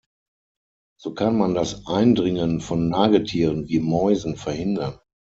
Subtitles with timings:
[0.97, 4.97] So kann man das Eindringen von Nagetieren wie Mäusen verhindern.